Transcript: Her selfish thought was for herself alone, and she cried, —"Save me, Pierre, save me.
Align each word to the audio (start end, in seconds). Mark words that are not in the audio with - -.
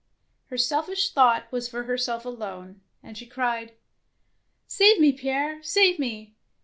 Her 0.47 0.57
selfish 0.57 1.11
thought 1.11 1.51
was 1.51 1.69
for 1.69 1.83
herself 1.83 2.25
alone, 2.25 2.81
and 3.03 3.15
she 3.15 3.27
cried, 3.27 3.73
—"Save 4.65 4.99
me, 4.99 5.11
Pierre, 5.11 5.61
save 5.61 5.99
me. 5.99 6.33